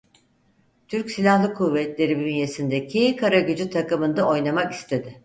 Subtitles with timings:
[0.87, 5.19] Türk Silahlı Kuvvetleri bünyesindeki Karagücü takımında oynamak istedi.